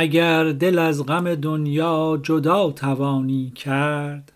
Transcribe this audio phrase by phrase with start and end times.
[0.00, 4.32] اگر دل از غم دنیا جدا توانی کرد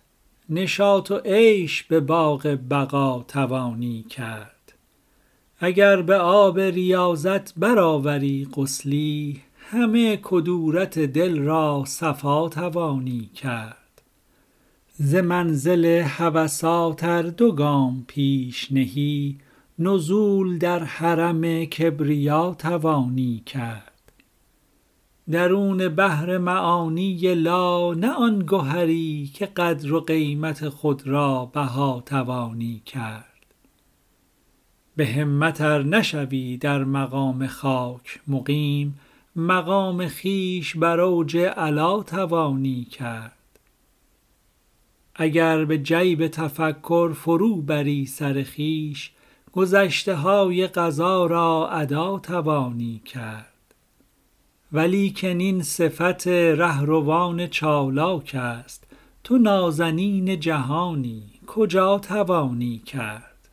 [0.49, 4.73] نشاط و عیش به باغ بقا توانی کرد.
[5.59, 14.03] اگر به آب ریاضت برآوری غسلی همه کدورت دل را صفا توانی کرد.
[14.93, 19.39] ز منزل هوسات دو گام پیش نهی
[19.79, 23.92] نزول در حرم کبریا توانی کرد.
[25.31, 32.83] درون بحر معانی لا نه آن گهری که قدر و قیمت خود را بها توانی
[32.87, 33.27] کرد.
[34.97, 38.99] به همت ار نشوی در مقام خاک مقیم
[39.37, 43.33] مقام خویش بر اوج علا توانی کرد.
[45.15, 49.11] اگر به جیب تفکر فروبری سر خویش
[49.53, 53.52] گذشته های قضا را ادا توانی کرد.
[54.73, 58.85] ولیکن این صفت رهروان چالاک است.
[59.25, 63.49] تو نازنین جهانی کجا توانی کرد؟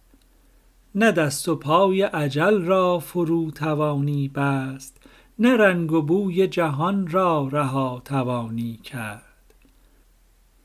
[0.95, 4.97] نه دست و پای اجل را فرو توانی بست
[5.40, 9.23] نه رنگ و بوی جهان را رها توانی کرد.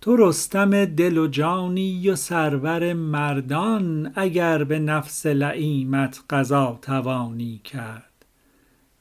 [0.01, 8.14] تو رستم دل و جانی و سرور مردان اگر به نفس لییمت قضا توانی کرد.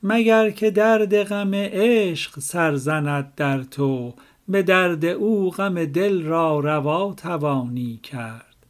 [0.04, 4.14] مگر که درد غم عشق سر زند در تو
[4.48, 8.66] به درد او غم دل را روا توانی کرد.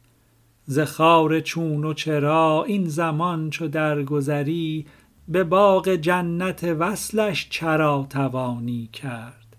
[0.64, 4.86] ز خار چون و چرا این زمان چو درگذری
[5.28, 9.56] به باغ جنت وصلش چرا توانی کرد.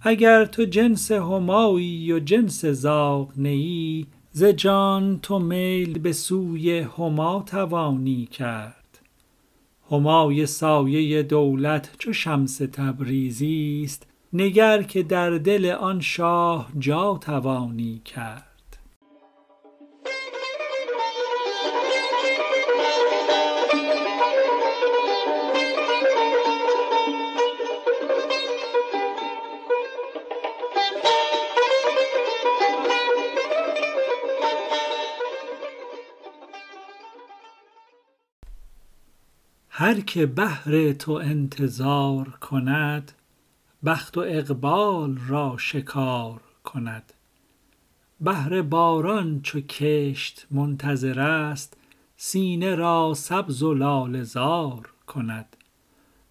[0.00, 6.78] اگر تو جنس همایی و جنس زاغ نه ای ز جان تو میل به سوی
[6.78, 8.83] هما توانی کرد.
[9.90, 18.02] همای سایه دولت چو شمس تبریزی است نگر که در دل آن شاه جا توانی
[18.04, 18.53] کرد.
[39.84, 43.12] هر که بهر تو انتظار کند
[43.84, 47.12] بخت و اقبال را شکار کند.
[48.20, 51.76] بهر باران چو کشت منتظر است
[52.16, 55.56] سینه را سبز و لاله زار کند.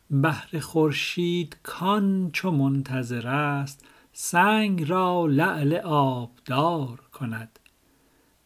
[0.09, 7.59] بهر خورشید کان چو منتظر است سنگ را لعل آبدار کند.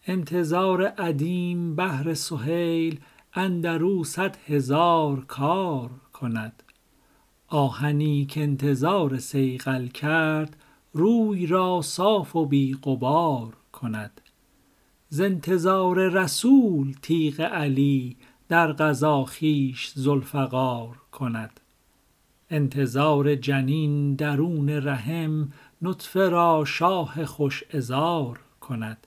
[0.08, 3.00] انتظار ادیم بهر سهیل
[3.38, 6.64] اندر او صد هزار کار کند.
[7.48, 10.56] آهنی که انتظار صیقل کرد
[10.94, 14.22] روی را صاف و بی غبار کند.
[15.10, 18.18] ز انتظار رسول تیغ علی
[18.48, 21.60] در غزا خویش ذوالفقار کند.
[22.50, 29.07] انتظار جنین درون رحم نطفه را شاه خوش عذار کند.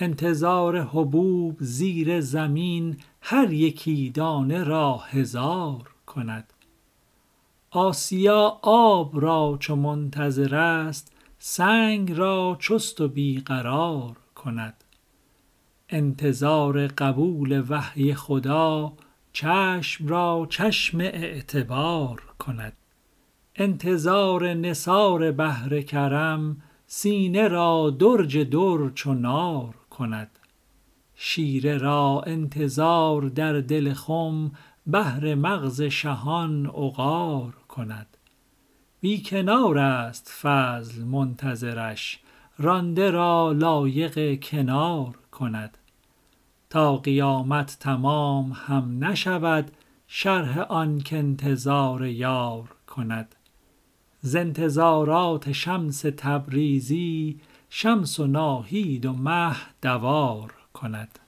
[0.00, 6.52] انتظار حبوب زیر زمین هر یکی دانه را هزار کند.
[7.70, 14.84] آسیا آب را چو منتظر است سنگ را چست و بی قرار کند.
[15.88, 18.92] انتظار قبول وحی خدا
[19.32, 22.72] چشم را چشم اعتبار کند.
[23.54, 30.38] انتظار نثار بحر کرم سینه را درج در چو نار کند.
[31.14, 34.52] شیره را انتظار در دل خم
[34.86, 38.16] بهر مغز شهان عقار کند.
[39.00, 42.20] بی کنار است فضل منتظرش
[42.58, 45.78] رانده را لایق کنار کند.
[46.70, 49.70] تا قیامت تمام هم نشود
[50.06, 53.34] شرح آن کانتظار یار کند.
[54.20, 57.40] ز انتظارات شمس تبریزی
[57.78, 61.18] شمس و ناهید و مه دوار کند.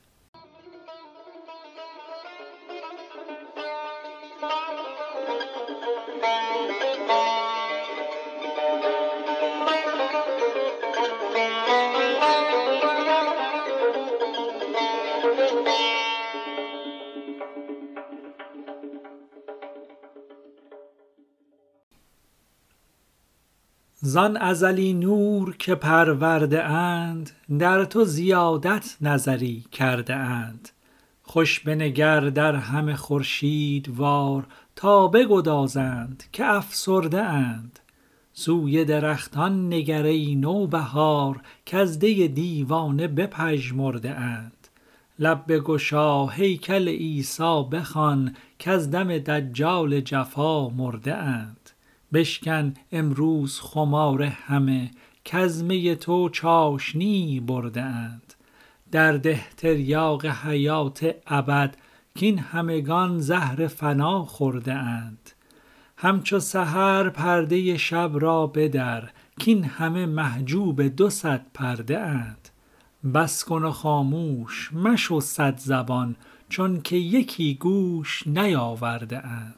[24.00, 30.68] زان ازلی نور که پرورده اند در تو زیادت نظری کرده اند.
[31.22, 34.46] خوش بنگر در همه خورشیدوار
[34.76, 37.78] تا بگدازند که افسرده اند.
[38.32, 44.68] سوی درختان نگر ای نوبهار کز دی دیوانه بپژمرده اند.
[45.18, 51.67] لب بگشا هیکل عیسی بخوان کز دم دجال جفا مرده اند.
[52.12, 54.90] بشکن امروز خمار همه
[55.24, 58.34] کز می تو چاشنیی برده اند.
[58.92, 61.76] درده تریاق حیات ابد
[62.20, 65.30] کاین همگان زهر فنا خورده اند.
[65.96, 69.08] همچو سحر پرده شب را بدر
[69.44, 72.48] کاین همه محجوب دو صد پرده اند.
[73.14, 76.16] بس کن و خاموش مشو صدزبان
[76.48, 79.57] چونک یکی گوش نیاورده اند.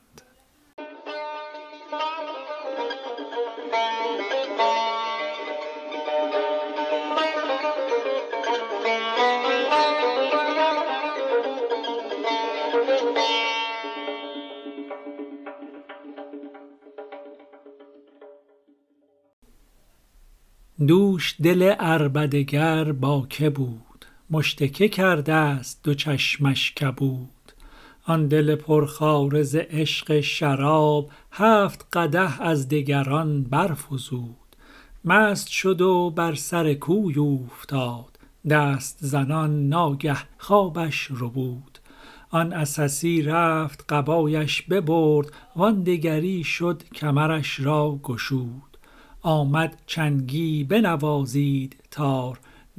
[20.87, 24.05] دوش دل عربده گر با که بود.
[24.31, 27.53] مشت که کرده ست دو چشمش کبود.
[28.07, 34.37] آن دل پرخواره ز عشق شراب هفت قدح از دگران برفزود.
[35.05, 38.19] مست شد و بر سر کوی اوفتاد.
[38.49, 41.79] دست زنان ناگه خوابش ربود.
[42.31, 48.70] آن عسسی رفت قبایش ببرد وان دگری شد کمرش را گشود.
[49.23, 52.39] آمد چنگی بنوازید تار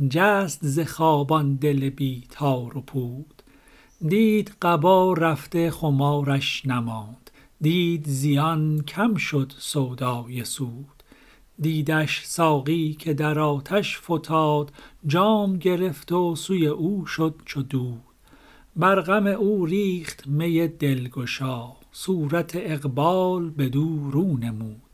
[0.09, 3.43] جست ز خواب آن دل بی تار و پود.
[4.07, 11.03] دید قبا رفته خمارش نماند دید زیان کم شد سودای سود.
[11.59, 14.71] دیدش ساقی که در آتش فتاد
[15.07, 18.01] جام گرفت و سوی او شد چو دود.
[18.75, 24.90] بر غم او ریخت می دلگشا صورت اقبال بدو رو نمود.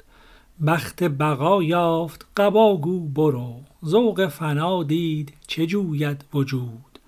[0.65, 3.55] بخت بقا یافت قبا گو برو.
[3.85, 6.99] ذوق فنا دید چه جوید وجود؟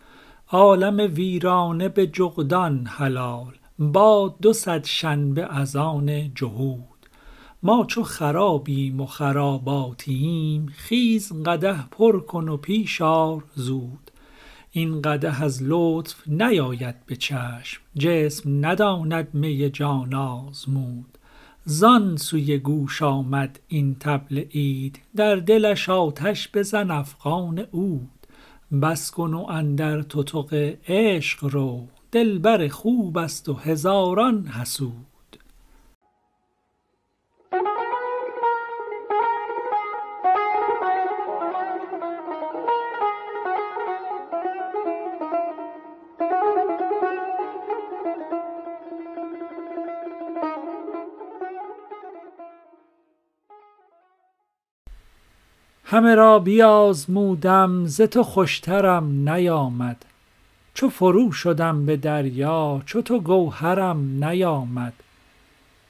[0.52, 3.54] عالم ویرانه به جغدان حلال.
[3.80, 6.84] باد دو صد شنبه از آن جهود.
[7.64, 14.12] ما چو خرابیم و خراباتییم خیز قدح پر کن و پیش آر زود.
[14.72, 21.19] این قدح از لطف نیاید به چشم جسم نداند می جان آزمود.
[21.72, 28.28] زان سوی گوش آمد این طبل عید در دلش آتش بزن افغان عود.
[28.82, 35.09] بس کن و اندر تتق عشق رو دلبر خوبست و هزاران حسود.
[55.92, 60.06] همه را بیازمودم ز تو خوشترم نیامد.
[60.74, 64.94] چو فروشدم به دریا چو تو گوهرم نیامد.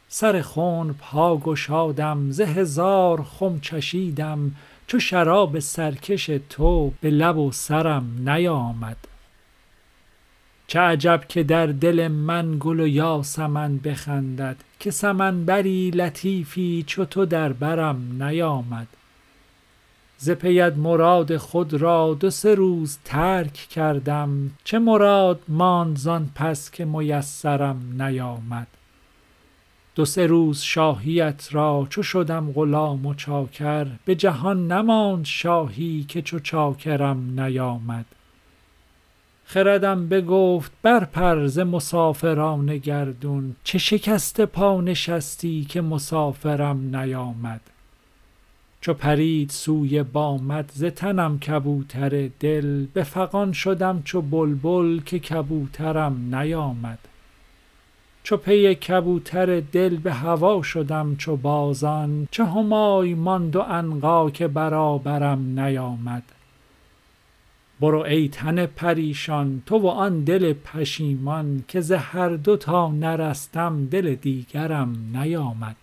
[0.08, 4.51] سر خنب ها گشادم ز هزار خم چشیدم
[4.88, 8.98] چو شراب سرکش تو به لب و سرم نیامد.
[10.68, 17.06] چه عجب که در دل من گل و یاسمن بخندد که سمن بری لطیفی چو
[17.06, 18.88] تو در برم نیامد.
[20.22, 26.72] ز پیت مراد خود را دو سه روز ترک کردم چه مراد ماند زان پس
[26.72, 28.68] که میسرم نیامد.
[29.96, 36.22] دو سه روز شاهیت را چو شدم غلام و چاکر به جهان نماند شاهی که
[36.22, 38.06] چو چاکرم نیامد.
[39.46, 47.62] خردم بگفت برپر ز مسافران گردون چه شکسته پا نشستی که مسافرم نیامد.
[48.81, 56.36] چو پرید سوی بامت ز تنم کبوتر دل به فغان شدم چو بلبل که کبوترم
[56.36, 57.00] نیامد.
[58.24, 64.48] چو پی کبوتر دل به هوا شدم چو بازان چه همای ماند و عنقا که
[64.48, 66.24] برابرم نیامد.
[67.79, 73.86] برو ای تن پریشان تو و آن دل پشیمان که ز هر دو تا نرستم
[73.86, 75.77] دل دیگرم نیامد.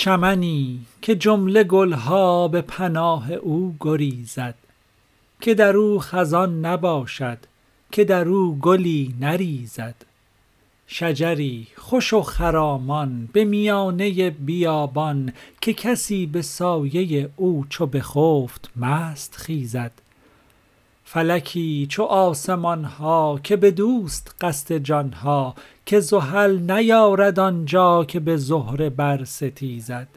[0.00, 4.54] چمنی که جمله گل ها به پناه او گریزد
[5.40, 7.38] که در او خزان نباشد
[7.92, 9.94] که در او گلی نریزد.
[10.86, 19.36] شجری خوش و خرامان به میانه بیابان که کسی به سایه او چو بخفت مست
[19.36, 19.92] خیزد.
[21.12, 25.54] فلکی چو آسمان ها که بدوست قصد جان ها
[25.86, 30.08] که زحل نیارد آنجا که به زهره برستیزد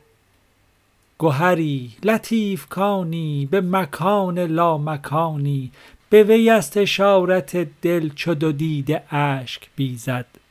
[1.19, 5.71] گهری لطیف کانی به مکان لامکانی
[6.09, 10.42] به وی است اشارت دل چو دو دیده اشک بیزد.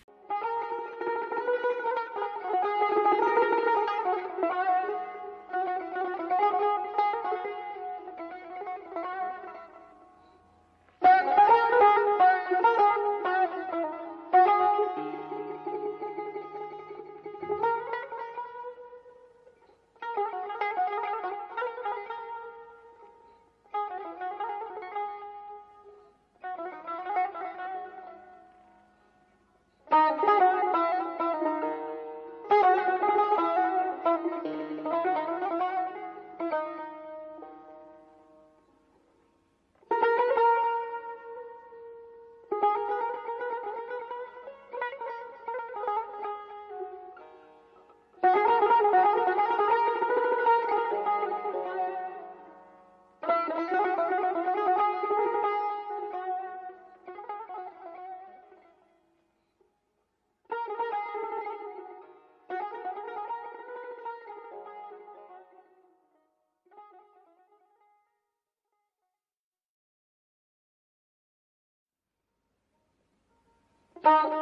[74.02, 74.41] Thank you.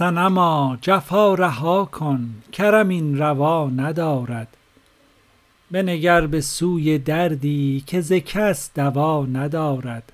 [0.00, 4.48] صنما جفا رها کن کرم این روا ندارد.
[5.70, 10.12] بنگر به سوی دردی که ز کس دوا ندارد.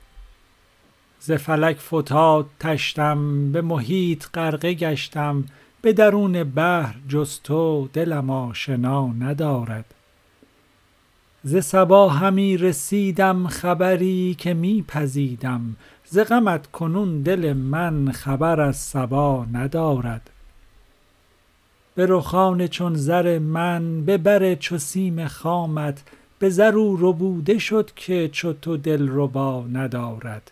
[1.20, 5.44] ز فلک فتاد طشتم به محیط غرقه گشتم
[5.82, 9.94] به درون بحر جز تو دلم آشنا ندارد.
[11.44, 15.76] ز صبا همی رسیدم خبری که می پزیدم
[16.08, 20.30] ز غمت کنون دل من خبر از صبا ندارد.
[21.94, 26.02] به رخان چون زر من به بر چو سیم خامت
[26.38, 30.50] به زر او ربوده شد که چو تو دلربا ندارد.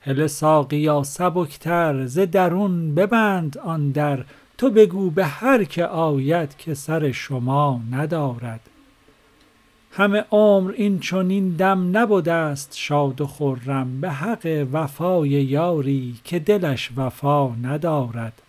[0.00, 4.24] هله ساقیا سبکتر ز درون ببند آن در
[4.58, 8.60] تو بگو به هر که آید که سر شما ندارد.
[9.90, 16.38] همه عمر این چنین دم نبده ست شاد و خرم به حق وفای یاری که
[16.38, 18.42] دلش وفا ندارد.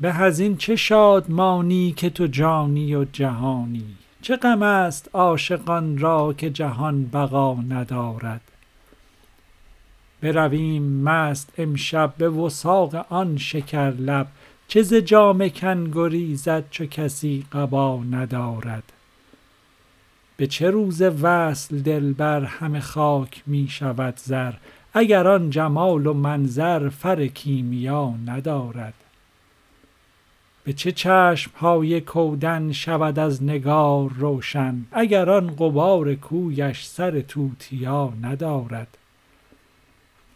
[0.00, 6.32] به از این چه شادمانی که تو جانی و جهانی چه غم است عاشقان را
[6.32, 8.40] که جهان بقا ندارد.
[10.20, 14.26] برویم مست امشب به وثاق آن شکرلب
[14.68, 18.92] چه ز جامه کن گریزد چو کسی قبا ندارد.
[20.40, 24.52] به چه روز وصل دلبر همه خاک می شود زر
[24.94, 28.94] اگر آن جمال و منظر فر کیمیا ندارد.
[30.64, 38.12] به چه چشم های کودن شود از نگار روشن اگر آن غبار کویش سر توتیا
[38.22, 38.98] ندارد.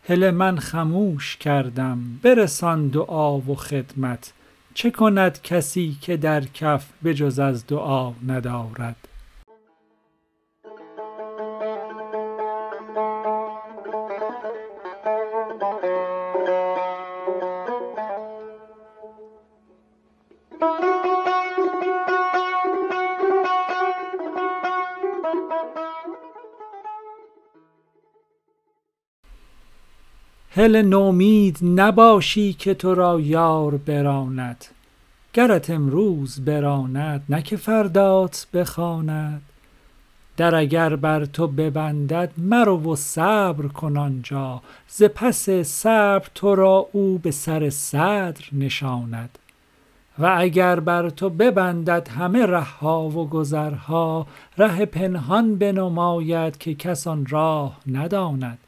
[0.09, 4.33] هله من خموش کردم برسان دعا و خدمت
[4.75, 9.09] چه کند کسی که در کف به جز از دعا ندارد.
[30.63, 34.65] هله نومید نباشی که تو را یار براند.
[35.33, 39.43] گرت امروز براند نه که فردات بخواند.
[40.37, 44.63] در اگر بر تو ببندد مرو و صبر کن آنجا.
[44.89, 49.39] ز پس صبر تو را او به سر صدر نشاند.
[50.19, 54.27] و اگر بر تو ببندد همه ره ها و گذرها
[54.59, 58.59] ره پنهان بنماید که کس آن راه نداند.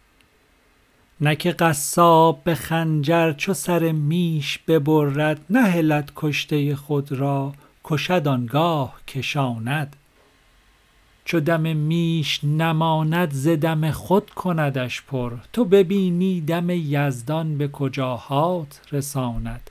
[1.24, 7.52] نه که قصاب به خنجر چو سر میش ببرد نهلد کشته خود را
[7.84, 9.96] کشد آنگاه کشاند
[11.24, 18.80] چو دم میش نماند ز دم خود کندش پر تو ببینی دم یزدان به کجاهات
[18.92, 19.70] رساند.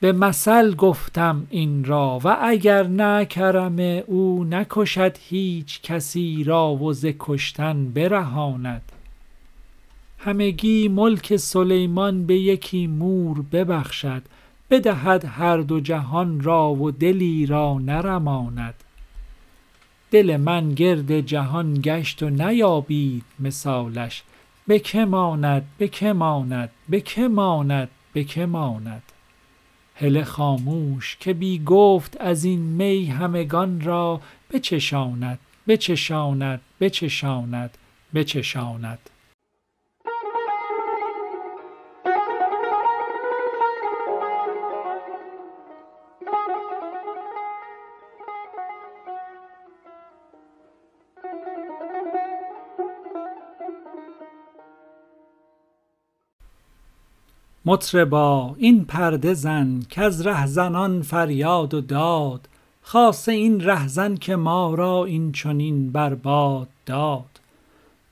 [0.00, 6.92] به مثل گفتم این را و اگر نه کرم او نکشد هیچ کسی را و
[6.92, 8.82] ز کشتن برهاند.
[10.24, 14.22] همگی ملک سلیمان به یکی مور ببخشد
[14.70, 18.74] بدهد هر دو جهان را و دلی را نرماند.
[20.10, 24.22] دل من گرد جهان گشت و نیابید مثالش
[24.66, 29.02] به که ماند به که ماند به که ماند به که ماند.
[29.94, 37.78] هله خاموش که بی گفت از این می همگان را بچشاند بچشاند بچشاند
[38.14, 39.10] بچشاند.
[57.64, 62.48] مطربا این پرده زن کز رهزنان فریاد و داد
[62.82, 67.40] خاصه این رهزن که ما را این چنین بر باد داد.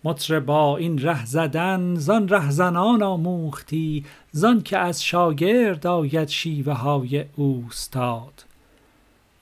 [0.04, 8.44] مطربا این ره زدن زان رهزنان آموختی زان که از شاگرد آید شیوه های اوستاد.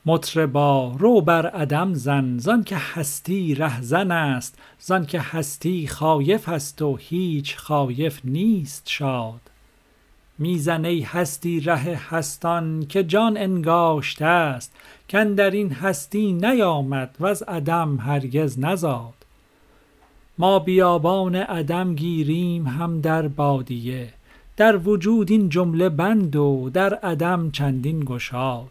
[0.06, 6.82] مطربا رو بر عدم زن زان که هستی رهزن است زان که هستی خایف است
[6.82, 9.40] و هیچ خایف نیست شاد.
[10.38, 14.72] می زن ای هستی ره هستان که جان انگاشته است
[15.12, 19.14] کاندر این هستی نیامد وز عدم هرگز نزاد.
[20.38, 24.12] ما بیابان عدم گیریم هم در بادیه
[24.56, 28.70] در وجود این جمله بند و در عدم چندین گشاد.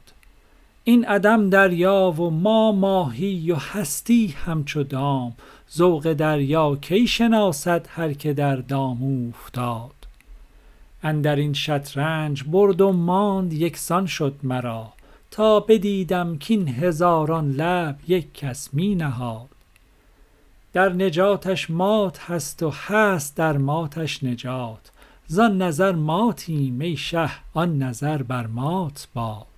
[0.84, 5.34] این عدم دریا و ما ماهی و هستی همچو دام
[5.76, 10.05] ذوق دریا کی شناسد هر که در دام اوفتاد.
[11.06, 14.94] اندر این شطرنج برد و ماند یکسان شد مرا
[15.32, 19.50] تا بدیدم کاین هزاران لعب یک کس می نهاد.
[20.74, 24.92] در نجاتش مات هست و هست در ماتش نجات
[25.28, 29.55] زان نظر ماتیم ای شه آن نظر بر مات باد.